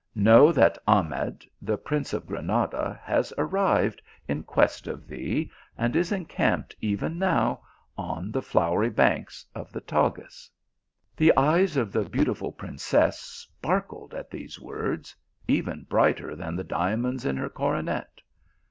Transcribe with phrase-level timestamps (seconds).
[0.15, 1.79] Know that Ahmed, the THE PILGRIM OF LOVE.
[1.85, 2.25] 211 prince of
[2.73, 7.61] Granada, has arrived in quest of thee, and is encamped even now
[7.95, 10.49] on the flowery banks of the Tagus."
[11.15, 15.15] The eyes of the beautiful princess sparkled at these words,
[15.47, 18.21] even brighter than the diamonds in her coro net.